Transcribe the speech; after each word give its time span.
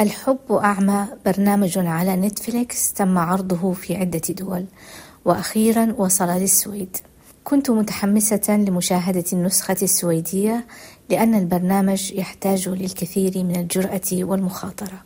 الحب 0.00 0.52
أعمى 0.52 1.06
برنامج 1.26 1.78
على 1.78 2.16
نتفليكس 2.16 2.92
تم 2.92 3.18
عرضه 3.18 3.72
في 3.72 3.96
عدة 3.96 4.20
دول 4.28 4.64
وأخيرا 5.24 5.94
وصل 5.98 6.28
للسويد. 6.28 6.96
كنت 7.44 7.70
متحمسة 7.70 8.56
لمشاهدة 8.56 9.24
النسخة 9.32 9.76
السويدية 9.82 10.66
لأن 11.10 11.34
البرنامج 11.34 12.12
يحتاج 12.12 12.68
للكثير 12.68 13.44
من 13.44 13.56
الجرأة 13.56 14.00
والمخاطرة 14.12 15.02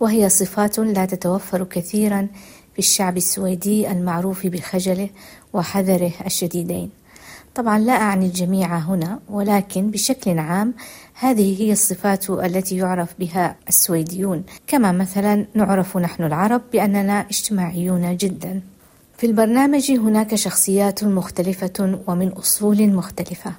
وهي 0.00 0.28
صفات 0.28 0.78
لا 0.78 1.06
تتوفر 1.06 1.64
كثيرا 1.64 2.28
في 2.72 2.78
الشعب 2.78 3.16
السويدي 3.16 3.90
المعروف 3.90 4.46
بخجله 4.46 5.08
وحذره 5.52 6.12
الشديدين. 6.26 6.90
طبعا 7.54 7.78
لا 7.78 7.92
أعني 7.92 8.26
الجميع 8.26 8.76
هنا 8.76 9.20
ولكن 9.28 9.90
بشكل 9.90 10.38
عام 10.38 10.74
هذه 11.14 11.62
هي 11.62 11.72
الصفات 11.72 12.30
التي 12.30 12.76
يعرف 12.76 13.14
بها 13.18 13.56
السويديون. 13.68 14.44
كما 14.66 14.92
مثلا 14.92 15.46
نعرف 15.54 15.96
نحن 15.96 16.22
العرب 16.24 16.62
بأننا 16.72 17.20
اجتماعيون 17.20 18.16
جدا. 18.16 18.60
في 19.18 19.26
البرنامج 19.26 19.90
هناك 19.90 20.34
شخصيات 20.34 21.04
مختلفة 21.04 21.98
ومن 22.06 22.28
أصول 22.28 22.92
مختلفة. 22.92 23.52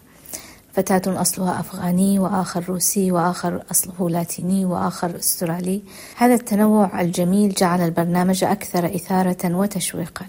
فتاة 0.73 1.22
أصلها 1.22 1.59
أفغاني 1.59 2.20
وآخر 2.20 2.64
روسي 2.70 3.12
وآخر 3.12 3.64
أصله 3.72 4.09
لاتيني 4.09 4.66
وآخر 4.66 5.16
أسترالي. 5.16 5.81
هذا 6.17 6.34
التنوع 6.34 7.02
الجميل 7.02 7.53
جعل 7.53 7.81
البرنامج 7.81 8.44
أكثر 8.44 8.95
إثارة 8.95 9.55
وتشويقا. 9.55 10.25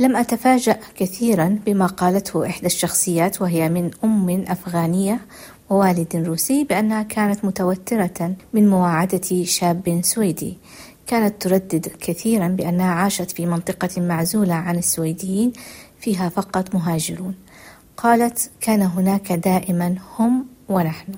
لم 0.00 0.16
أتفاجأ 0.16 0.78
كثيرا 0.96 1.58
بما 1.66 1.86
قالته 1.86 2.46
إحدى 2.46 2.66
الشخصيات 2.66 3.42
وهي 3.42 3.68
من 3.68 3.90
أم 4.04 4.44
أفغانية 4.48 5.20
ووالد 5.70 6.16
روسي 6.16 6.64
بأنها 6.64 7.02
كانت 7.02 7.44
متوترة 7.44 8.34
من 8.52 8.68
مواعدة 8.68 9.44
شاب 9.44 10.00
سويدي. 10.04 10.58
كانت 11.06 11.42
تردد 11.42 11.86
كثيرا 12.00 12.48
بأنها 12.48 12.90
عاشت 12.90 13.30
في 13.30 13.46
منطقة 13.46 14.00
معزولة 14.00 14.54
عن 14.54 14.78
السويديين 14.78 15.52
فيها 16.00 16.28
فقط 16.28 16.74
مهاجرون. 16.74 17.34
قالت 17.96 18.50
كان 18.60 18.82
هناك 18.82 19.32
دائما 19.32 19.94
هم 20.18 20.46
ونحن. 20.68 21.12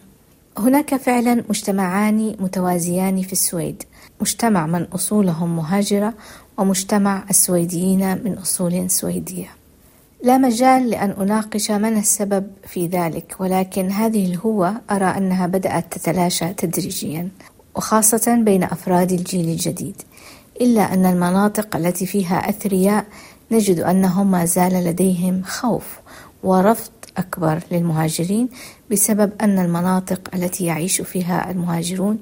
هناك 0.59 0.97
فعلا 0.97 1.44
مجتمعان 1.48 2.37
متوازيان 2.41 3.22
في 3.22 3.33
السويد. 3.33 3.83
مجتمع 4.20 4.66
من 4.66 4.82
أصولهم 4.82 5.56
مهاجرة 5.56 6.14
ومجتمع 6.58 7.24
السويديين 7.30 8.24
من 8.24 8.38
أصول 8.38 8.90
سويدية. 8.90 9.48
لا 10.22 10.38
مجال 10.38 10.90
لأن 10.90 11.10
أناقش 11.10 11.70
من 11.70 11.98
السبب 11.98 12.46
في 12.66 12.86
ذلك 12.86 13.36
ولكن 13.38 13.91
هذه 13.91 14.26
الهوة 14.26 14.74
أرى 14.91 15.04
أنها 15.04 15.46
بدأت 15.46 15.92
تتلاشى 15.92 16.54
تدريجيا 16.54 17.28
وخاصة 17.76 18.34
بين 18.34 18.62
أفراد 18.62 19.12
الجيل 19.12 19.48
الجديد. 19.48 20.02
إلا 20.60 20.94
أن 20.94 21.06
المناطق 21.06 21.76
التي 21.76 22.06
فيها 22.06 22.50
أثرياء 22.50 23.04
نجد 23.50 23.78
أنهم 23.78 24.30
ما 24.30 24.44
زال 24.44 24.72
لديهم 24.72 25.42
خوف 25.42 26.00
ورفض 26.42 26.91
أكبر 27.16 27.60
للمهاجرين 27.70 28.48
بسبب 28.91 29.32
أن 29.41 29.58
المناطق 29.58 30.20
التي 30.34 30.64
يعيش 30.64 31.00
فيها 31.00 31.50
المهاجرون 31.50 32.18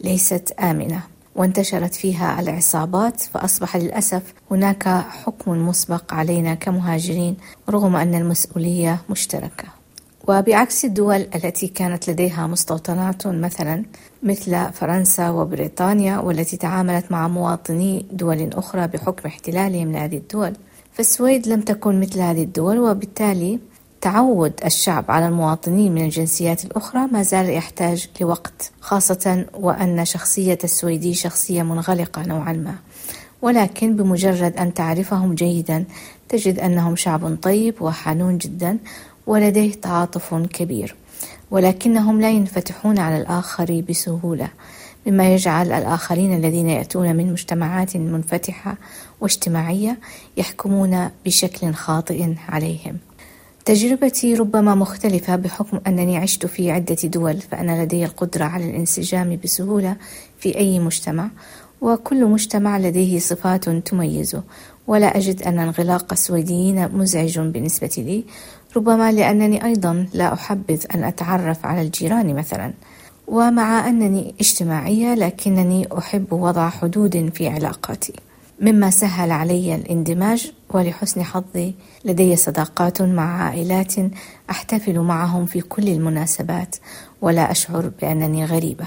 ليست 0.00 0.54
آمنة. 0.60 1.11
وانتشرت 1.36 1.94
فيها 1.94 2.40
العصابات 2.40 3.20
فأصبح 3.20 3.76
للأسف 3.76 4.22
هناك 4.50 4.88
حكم 5.08 5.68
مسبق 5.68 6.14
علينا 6.14 6.54
كمهاجرين 6.54 7.36
رغم 7.70 7.96
أن 7.96 8.14
المسؤولية 8.14 9.02
مشتركة. 9.10 9.82
وبعكس 10.28 10.84
الدول 10.84 11.26
التي 11.34 11.68
كانت 11.68 12.10
لديها 12.10 12.46
مستوطنات 12.46 13.26
مثلا 13.26 13.84
مثل 14.22 14.72
فرنسا 14.72 15.30
وبريطانيا 15.30 16.18
والتي 16.18 16.56
تعاملت 16.56 17.12
مع 17.12 17.28
مواطني 17.28 18.06
دول 18.12 18.50
أخرى 18.52 18.86
بحكم 18.86 19.28
احتلالهم 19.28 19.92
لهذه 19.92 20.16
الدول 20.16 20.52
فالسويد 20.92 21.46
لم 21.48 21.60
تكن 21.60 22.00
مثل 22.00 22.20
هذه 22.20 22.42
الدول 22.42 22.78
وبالتالي 22.78 23.58
تعود 24.02 24.52
الشعب 24.64 25.04
على 25.08 25.28
المواطنين 25.28 25.92
من 25.94 26.04
الجنسيات 26.04 26.64
الأخرى 26.64 27.06
ما 27.06 27.22
زال 27.22 27.50
يحتاج 27.50 28.08
لوقت 28.20 28.72
خاصة 28.80 29.44
وأن 29.54 30.04
شخصية 30.04 30.58
السويدي 30.64 31.14
شخصية 31.14 31.62
منغلقة 31.62 32.22
نوعا 32.26 32.52
ما. 32.52 32.74
ولكن 33.42 33.96
بمجرد 33.96 34.56
أن 34.56 34.74
تعرفهم 34.74 35.34
جيدا 35.34 35.84
تجد 36.28 36.58
أنهم 36.58 36.96
شعب 36.96 37.36
طيب 37.42 37.82
وحنون 37.82 38.38
جدا 38.38 38.78
ولديه 39.26 39.72
تعاطف 39.72 40.34
كبير. 40.34 40.94
ولكنهم 41.50 42.20
لا 42.20 42.30
ينفتحون 42.30 42.98
على 42.98 43.16
الآخر 43.16 43.84
بسهولة 43.88 44.48
مما 45.06 45.34
يجعل 45.34 45.72
الآخرين 45.72 46.36
الذين 46.36 46.68
يأتون 46.68 47.16
من 47.16 47.32
مجتمعات 47.32 47.96
منفتحة 47.96 48.76
واجتماعية 49.20 49.98
يحكمون 50.36 51.10
بشكل 51.24 51.72
خاطئ 51.72 52.34
عليهم. 52.48 52.98
تجربتي 53.64 54.34
ربما 54.34 54.74
مختلفة 54.74 55.36
بحكم 55.36 55.80
أنني 55.86 56.16
عشت 56.16 56.46
في 56.46 56.70
عدة 56.70 56.96
دول 57.04 57.40
فأنا 57.40 57.82
لدي 57.82 58.04
القدرة 58.04 58.44
على 58.44 58.70
الانسجام 58.70 59.38
بسهولة 59.44 59.96
في 60.38 60.56
أي 60.56 60.78
مجتمع 60.78 61.30
وكل 61.80 62.24
مجتمع 62.24 62.78
لديه 62.78 63.18
صفات 63.18 63.68
تميزه. 63.68 64.42
ولا 64.86 65.16
أجد 65.16 65.42
أن 65.42 65.58
انغلاق 65.58 66.12
السويديين 66.12 66.88
مزعج 66.88 67.38
بالنسبة 67.38 67.90
لي 67.98 68.24
ربما 68.76 69.12
لأنني 69.12 69.64
أيضا 69.64 70.06
لا 70.14 70.32
أحبذ 70.32 70.84
أن 70.94 71.04
أتعرف 71.04 71.66
على 71.66 71.82
الجيران 71.82 72.34
مثلا. 72.34 72.72
ومع 73.26 73.88
أنني 73.88 74.34
اجتماعية 74.40 75.14
لكنني 75.14 75.88
أحب 75.98 76.32
وضع 76.32 76.68
حدود 76.68 77.30
في 77.34 77.48
علاقاتي. 77.48 78.12
مما 78.62 78.90
سهل 78.90 79.30
علي 79.30 79.74
الاندماج 79.74 80.52
ولحسن 80.70 81.22
حظي. 81.22 81.74
لدي 82.04 82.36
صداقات 82.36 83.02
مع 83.02 83.42
عائلات 83.42 83.94
أحتفل 84.50 85.00
معهم 85.00 85.46
في 85.46 85.60
كل 85.60 85.88
المناسبات 85.88 86.76
ولا 87.22 87.50
أشعر 87.50 87.90
بأنني 88.02 88.44
غريبة. 88.44 88.84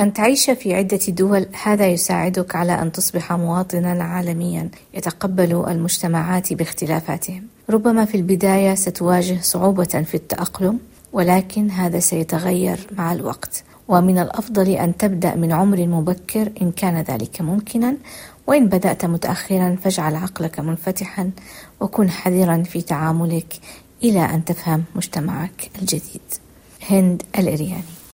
أن 0.00 0.12
تعيش 0.12 0.50
في 0.50 0.74
عدة 0.74 1.00
دول 1.08 1.46
هذا 1.62 1.86
يساعدك 1.86 2.56
على 2.56 2.82
أن 2.82 2.92
تصبح 2.92 3.32
مواطنا 3.32 4.04
عالميا 4.04 4.68
يتقبل 4.94 5.64
المجتمعات 5.68 6.52
باختلافاتهم. 6.52 7.42
ربما 7.70 8.04
في 8.04 8.16
البداية 8.16 8.74
ستواجه 8.74 9.38
صعوبة 9.42 9.84
في 9.84 10.14
التأقلم 10.14 10.78
ولكن 11.12 11.70
هذا 11.70 11.98
سيتغير 11.98 12.86
مع 12.96 13.12
الوقت. 13.12 13.64
ومن 13.88 14.18
الأفضل 14.18 14.68
أن 14.70 14.96
تبدأ 14.96 15.34
من 15.34 15.52
عمر 15.52 15.86
مبكر 15.86 16.52
إن 16.62 16.72
كان 16.72 17.00
ذلك 17.00 17.40
ممكنا 17.40 17.96
وإن 18.46 18.66
بدأت 18.66 19.04
متأخرا 19.04 19.76
فاجعل 19.82 20.16
عقلك 20.16 20.60
منفتحا 20.60 21.30
وكن 21.80 22.10
حذرا 22.10 22.62
في 22.62 22.82
تعاملك 22.82 23.60
إلى 24.02 24.24
أن 24.24 24.44
تفهم 24.44 24.84
مجتمعك 24.94 25.70
الجديد. 25.80 26.20
هند 26.90 27.22
الإرياني. 27.38 27.94